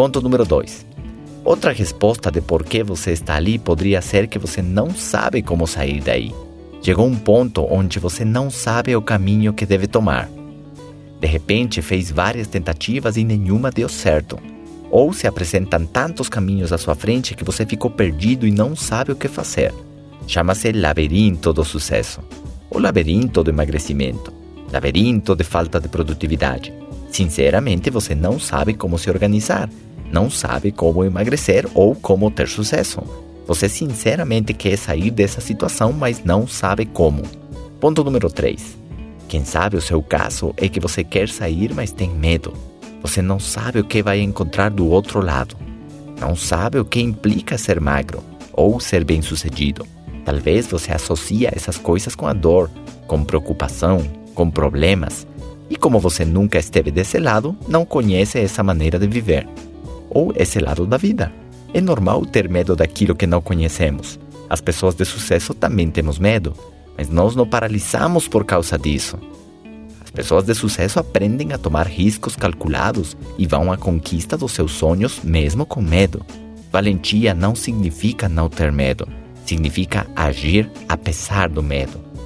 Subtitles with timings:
[0.00, 0.86] Ponto número 2.
[1.44, 5.66] Outra resposta de por que você está ali poderia ser que você não sabe como
[5.66, 6.34] sair daí.
[6.80, 10.26] Chegou um ponto onde você não sabe o caminho que deve tomar.
[11.20, 14.38] De repente, fez várias tentativas e nenhuma deu certo.
[14.90, 19.12] Ou se apresentam tantos caminhos à sua frente que você ficou perdido e não sabe
[19.12, 19.70] o que fazer.
[20.26, 22.22] Chama-se labirinto do sucesso,
[22.70, 24.32] ou labirinto do emagrecimento,
[24.72, 26.72] labirinto de falta de produtividade.
[27.10, 29.68] Sinceramente, você não sabe como se organizar,
[30.12, 33.00] não sabe como emagrecer ou como ter sucesso.
[33.46, 37.22] Você sinceramente quer sair dessa situação, mas não sabe como.
[37.80, 38.78] Ponto número 3.
[39.28, 42.52] Quem sabe o seu caso é que você quer sair, mas tem medo.
[43.02, 45.56] Você não sabe o que vai encontrar do outro lado.
[46.20, 48.22] Não sabe o que implica ser magro
[48.52, 49.86] ou ser bem-sucedido.
[50.24, 52.70] Talvez você associe essas coisas com a dor,
[53.06, 54.02] com preocupação,
[54.34, 55.26] com problemas,
[55.70, 59.48] e como você nunca esteve desse lado, não conhece essa maneira de viver,
[60.10, 61.32] ou esse lado da vida.
[61.72, 64.18] É normal ter medo daquilo que não conhecemos.
[64.48, 66.52] As pessoas de sucesso também temos medo,
[66.98, 69.16] mas nós não paralisamos por causa disso.
[70.02, 74.72] As pessoas de sucesso aprendem a tomar riscos calculados e vão à conquista dos seus
[74.72, 76.26] sonhos mesmo com medo.
[76.72, 79.06] Valentia não significa não ter medo,
[79.46, 82.09] significa agir apesar do medo.